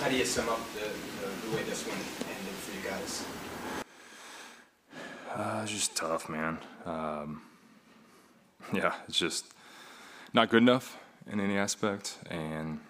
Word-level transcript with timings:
How 0.00 0.08
do 0.08 0.16
you 0.16 0.24
sum 0.24 0.48
up 0.48 0.60
the, 0.72 0.80
the, 0.80 1.46
the 1.46 1.56
way 1.56 1.62
this 1.64 1.86
one 1.86 1.98
ended 2.26 2.54
for 2.54 2.74
you 2.74 2.90
guys? 2.90 3.22
Uh, 5.30 5.60
it's 5.62 5.72
just 5.72 5.94
tough, 5.94 6.26
man. 6.30 6.58
Um, 6.86 7.42
yeah, 8.72 8.94
it's 9.06 9.18
just 9.18 9.44
not 10.32 10.48
good 10.48 10.62
enough 10.62 10.98
in 11.30 11.38
any 11.38 11.58
aspect, 11.58 12.16
and 12.30 12.80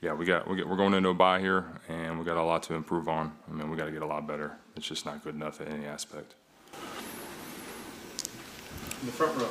yeah, 0.00 0.12
we 0.12 0.24
got 0.24 0.48
we 0.48 0.58
get, 0.58 0.68
we're 0.68 0.76
going 0.76 0.94
into 0.94 1.08
a 1.08 1.14
bye 1.14 1.40
here, 1.40 1.66
and 1.88 2.20
we 2.20 2.24
got 2.24 2.36
a 2.36 2.44
lot 2.44 2.62
to 2.64 2.74
improve 2.74 3.08
on. 3.08 3.32
I 3.50 3.52
mean, 3.52 3.68
we 3.68 3.76
got 3.76 3.86
to 3.86 3.92
get 3.92 4.02
a 4.02 4.06
lot 4.06 4.28
better. 4.28 4.52
It's 4.76 4.86
just 4.86 5.04
not 5.04 5.24
good 5.24 5.34
enough 5.34 5.60
in 5.60 5.66
any 5.66 5.86
aspect. 5.86 6.36
In 9.00 9.06
the 9.06 9.12
front 9.12 9.36
row. 9.40 9.50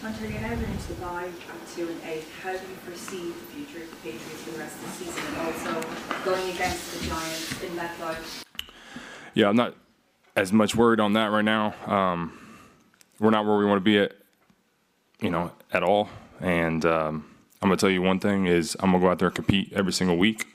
You're 0.00 0.30
now 0.30 0.54
going 0.54 0.62
into 0.70 0.88
the 0.88 1.00
bye 1.00 1.24
at 1.24 1.68
two 1.74 1.88
and 1.88 2.00
eight. 2.04 2.24
How 2.40 2.52
do 2.52 2.58
you 2.58 2.76
foresee 2.84 3.30
the 3.30 3.32
future 3.52 3.82
of 3.82 3.90
the 3.90 3.96
Patriots 3.96 4.42
for 4.42 4.50
the 4.52 4.58
rest 4.60 4.76
of 4.76 4.84
the 4.84 4.90
season 4.90 5.24
and 5.26 5.36
also 5.38 5.88
going 6.24 6.50
against 6.54 7.00
the 7.00 7.06
Giants 7.08 7.62
in 7.64 7.74
that 7.74 7.98
MetLife? 7.98 8.44
Yeah, 9.34 9.48
I'm 9.48 9.56
not 9.56 9.74
as 10.36 10.52
much 10.52 10.76
worried 10.76 11.00
on 11.00 11.14
that 11.14 11.26
right 11.26 11.44
now. 11.44 11.74
Um, 11.86 12.38
we're 13.18 13.30
not 13.30 13.44
where 13.44 13.56
we 13.58 13.64
want 13.64 13.78
to 13.78 13.84
be 13.84 13.98
at, 13.98 14.12
you 15.20 15.30
know, 15.30 15.50
at 15.72 15.82
all. 15.82 16.08
And 16.40 16.84
um, 16.86 17.24
I'm 17.60 17.68
gonna 17.68 17.76
tell 17.76 17.90
you 17.90 18.00
one 18.00 18.20
thing 18.20 18.46
is 18.46 18.76
I'm 18.78 18.92
gonna 18.92 19.02
go 19.02 19.10
out 19.10 19.18
there 19.18 19.28
and 19.28 19.34
compete 19.34 19.72
every 19.72 19.92
single 19.92 20.16
week, 20.16 20.46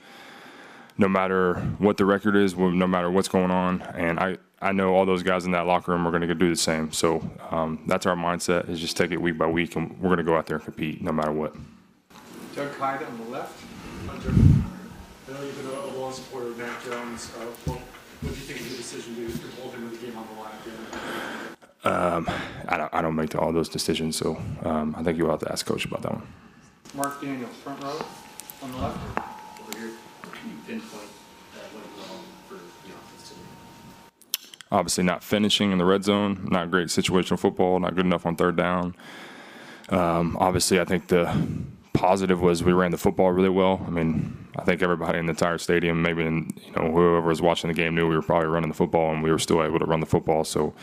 no 0.97 1.07
matter 1.07 1.55
what 1.79 1.97
the 1.97 2.05
record 2.05 2.35
is, 2.35 2.55
no 2.55 2.87
matter 2.87 3.09
what's 3.09 3.27
going 3.27 3.51
on. 3.51 3.81
And 3.95 4.19
I, 4.19 4.37
I 4.61 4.71
know 4.71 4.93
all 4.95 5.05
those 5.05 5.23
guys 5.23 5.45
in 5.45 5.51
that 5.51 5.65
locker 5.65 5.91
room 5.91 6.07
are 6.07 6.11
gonna 6.11 6.33
do 6.33 6.49
the 6.49 6.55
same. 6.55 6.91
So 6.91 7.27
um, 7.51 7.83
that's 7.87 8.05
our 8.05 8.15
mindset 8.15 8.69
is 8.69 8.79
just 8.79 8.95
take 8.97 9.11
it 9.11 9.21
week 9.21 9.37
by 9.37 9.47
week, 9.47 9.75
and 9.75 9.99
we're 9.99 10.09
gonna 10.09 10.23
go 10.23 10.37
out 10.37 10.45
there 10.45 10.57
and 10.57 10.63
compete 10.65 11.01
no 11.01 11.11
matter 11.11 11.31
what. 11.31 11.55
Doug 12.55 12.71
Kyed 12.77 13.03
on 13.03 13.17
the 13.17 13.29
left. 13.31 13.63
Hunter, 14.07 14.29
I 14.29 15.33
know 15.33 15.43
you've 15.45 15.57
been 15.57 15.95
a 15.95 15.97
long 15.99 16.13
supporter 16.13 16.47
of 16.47 16.57
Mac 16.57 16.83
Jones. 16.83 17.31
Uh, 17.39 17.45
What 17.65 17.79
what 17.79 18.33
do 18.33 18.39
you 18.39 18.45
think 18.45 18.59
of 18.61 18.69
the 18.69 18.77
decision 18.77 19.15
to 19.15 19.27
to 19.37 19.61
hold 19.61 19.73
him 19.73 19.83
in 19.85 19.91
the 19.91 19.97
game 19.97 20.15
on 20.17 20.27
the 20.33 20.41
line? 20.41 20.51
at 20.53 20.63
the 20.63 20.71
end 20.71 22.27
of? 22.29 22.29
I 22.69 22.77
don't, 22.77 22.93
I 22.93 23.01
don't 23.01 23.15
make 23.15 23.35
all 23.35 23.51
those 23.51 23.67
decisions, 23.69 24.15
so 24.15 24.37
um, 24.63 24.95
I 24.97 25.03
think 25.03 25.17
you'll 25.17 25.29
have 25.31 25.39
to 25.41 25.51
ask 25.51 25.65
coach 25.65 25.83
about 25.85 26.01
that 26.03 26.13
one. 26.13 26.27
Mark 26.95 27.19
Daniels, 27.21 27.55
front 27.57 27.83
row 27.83 27.99
on 28.61 28.71
the 28.71 28.77
left. 28.77 28.97
over 29.67 29.77
here, 29.77 29.91
today? 30.65 30.81
obviously 34.73 35.03
not 35.03 35.23
finishing 35.23 35.71
in 35.71 35.77
the 35.77 35.85
red 35.85 36.03
zone, 36.03 36.47
not 36.51 36.71
great 36.71 36.87
situational 36.87 37.37
football, 37.37 37.79
not 37.79 37.95
good 37.95 38.05
enough 38.05 38.25
on 38.25 38.35
third 38.35 38.57
down. 38.57 38.95
Um, 39.89 40.35
obviously, 40.39 40.79
I 40.79 40.85
think 40.85 41.07
the 41.07 41.31
positive 41.93 42.41
was 42.41 42.63
we 42.63 42.73
ran 42.73 42.89
the 42.89 42.97
football 42.97 43.31
really 43.31 43.49
well. 43.49 43.83
I 43.85 43.91
mean, 43.91 44.47
I 44.57 44.63
think 44.63 44.81
everybody 44.81 45.19
in 45.19 45.27
the 45.27 45.31
entire 45.31 45.59
stadium, 45.59 46.01
maybe 46.01 46.25
in, 46.25 46.49
you 46.65 46.71
know 46.71 46.91
whoever 46.91 47.27
was 47.27 47.41
watching 47.41 47.67
the 47.67 47.75
game, 47.75 47.93
knew 47.93 48.07
we 48.07 48.15
were 48.15 48.23
probably 48.23 48.47
running 48.47 48.69
the 48.69 48.75
football, 48.75 49.13
and 49.13 49.23
we 49.23 49.31
were 49.31 49.39
still 49.39 49.63
able 49.63 49.79
to 49.79 49.85
run 49.85 49.99
the 49.99 50.07
football. 50.07 50.43
So, 50.43 50.73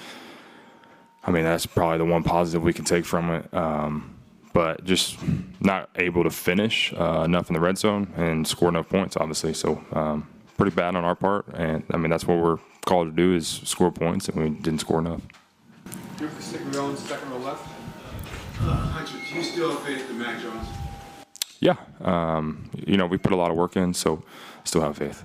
I 1.25 1.33
mean, 1.33 1.43
that's 1.43 1.67
probably 1.67 1.99
the 1.99 2.05
one 2.05 2.23
positive 2.23 2.63
we 2.63 2.73
can 2.73 2.85
take 2.85 3.05
from 3.05 3.31
it. 3.31 3.53
Um, 3.53 4.20
but 4.53 4.85
just 4.85 5.19
not 5.61 5.91
able 5.97 6.25
to 6.25 6.31
finish 6.31 6.93
uh, 6.95 7.23
enough 7.25 7.49
in 7.49 7.55
the 7.55 7.61
red 7.61 7.79
zone 7.79 8.13
and 8.17 8.47
score 8.47 8.69
enough 8.69 8.89
points, 8.89 9.17
obviously. 9.17 9.55
So, 9.55 9.83
um, 9.93 10.29
pretty 10.57 10.75
bad 10.75 10.95
on 10.95 11.05
our 11.05 11.15
part. 11.15 11.47
And 11.55 11.85
I 11.91 11.97
mean, 11.97 12.11
that's 12.11 12.27
what 12.27 12.39
we're 12.39 12.59
called 12.85 13.09
to 13.09 13.15
do 13.15 13.35
is 13.35 13.47
score 13.49 13.91
points, 13.91 14.29
and 14.29 14.43
we 14.43 14.51
didn't 14.51 14.81
score 14.81 14.99
enough. 14.99 15.23
Drew 16.17 16.29
Castiglione, 16.29 16.97
second 16.97 17.31
row 17.31 17.39
left. 17.39 17.67
Hunter, 18.59 19.17
do 19.27 19.35
you 19.37 19.43
still 19.43 19.71
have 19.71 19.81
faith 19.81 20.11
in 20.11 20.19
Mac 20.19 20.41
Jones? 20.41 20.67
Yeah, 21.61 21.77
um, 22.03 22.71
you 22.75 22.97
know, 22.97 23.07
we 23.07 23.17
put 23.17 23.33
a 23.33 23.37
lot 23.37 23.51
of 23.51 23.57
work 23.57 23.77
in, 23.77 23.95
so 23.95 24.23
still 24.65 24.83
have 24.83 24.99
faith. 24.99 25.25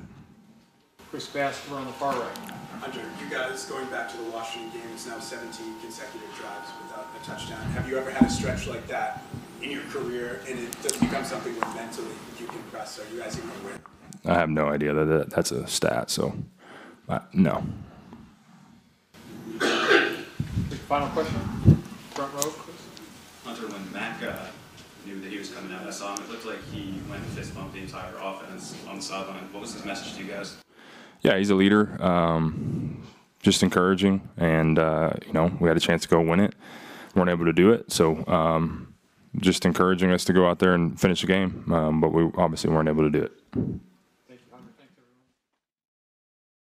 Chris 1.16 1.30
Basker 1.30 1.72
on 1.78 1.86
the 1.86 1.94
far 1.94 2.12
right. 2.12 2.38
Hunter, 2.82 3.00
you 3.24 3.30
guys, 3.34 3.64
going 3.68 3.86
back 3.86 4.12
to 4.12 4.18
the 4.18 4.30
Washington 4.32 4.70
game, 4.72 4.90
it's 4.94 5.08
now 5.08 5.18
17 5.18 5.80
consecutive 5.80 6.28
drives 6.36 6.72
without 6.84 7.08
a 7.16 7.26
touchdown. 7.26 7.62
Have 7.68 7.88
you 7.88 7.98
ever 7.98 8.12
had 8.12 8.28
a 8.28 8.30
stretch 8.30 8.68
like 8.68 8.86
that 8.88 9.24
in 9.62 9.72
your 9.72 9.84
career, 9.84 10.42
and 10.46 10.60
it 10.60 10.82
does 10.84 10.92
become 10.98 11.24
something 11.24 11.54
where 11.54 11.74
mentally 11.74 12.12
you 12.38 12.48
can 12.48 12.62
press? 12.64 13.00
Are 13.00 13.06
you 13.14 13.22
guys 13.22 13.38
even 13.38 13.50
aware? 13.64 13.80
I 14.26 14.34
have 14.34 14.50
no 14.50 14.68
idea 14.68 14.94
that, 14.94 15.06
that 15.06 15.30
that's 15.30 15.52
a 15.52 15.66
stat, 15.68 16.10
so 16.10 16.36
uh, 17.08 17.20
no. 17.32 17.64
Final 19.58 21.08
question. 21.12 21.40
Front 22.10 22.34
row, 22.34 22.42
Chris. 22.42 22.76
Hunter, 23.46 23.68
when 23.68 23.94
Mac 23.94 24.22
uh, 24.22 24.48
knew 25.06 25.22
that 25.22 25.32
he 25.32 25.38
was 25.38 25.50
coming 25.50 25.72
out, 25.72 25.88
I 25.88 25.92
saw 25.92 26.14
him, 26.14 26.26
it 26.26 26.30
looked 26.30 26.46
like 26.46 26.62
he 26.74 27.00
went 27.10 27.24
and 27.24 27.32
fist 27.32 27.56
bumped 27.56 27.74
the 27.74 27.80
entire 27.80 28.12
offense 28.22 28.76
on 28.90 28.98
the 28.98 29.02
sideline. 29.02 29.48
What 29.54 29.62
was 29.62 29.72
his 29.72 29.86
message 29.86 30.16
to 30.16 30.22
you 30.22 30.30
guys? 30.30 30.58
Yeah, 31.22 31.38
he's 31.38 31.50
a 31.50 31.56
leader. 31.56 32.02
Um, 32.04 33.02
just 33.42 33.64
encouraging, 33.64 34.28
and 34.38 34.80
uh, 34.80 35.12
you 35.26 35.34
know, 35.34 35.56
we 35.60 35.68
had 35.68 35.78
a 35.78 35.80
chance 35.80 36.02
to 36.04 36.08
go 36.08 36.20
win 36.20 36.40
it. 36.40 36.56
weren't 37.16 37.30
able 37.30 37.46
to 37.46 37.54
do 37.54 37.72
it, 37.72 37.92
so 37.92 38.26
um, 38.28 38.94
just 39.38 39.66
encouraging 39.66 40.12
us 40.12 40.26
to 40.26 40.34
go 40.34 40.48
out 40.48 40.60
there 40.60 40.74
and 40.74 41.00
finish 41.00 41.22
the 41.22 41.28
game. 41.28 41.72
Um, 41.72 42.02
but 42.02 42.12
we 42.12 42.30
obviously 42.38 42.72
weren't 42.72 42.90
able 42.90 43.04
to 43.04 43.10
do 43.10 43.24
it. 43.24 43.32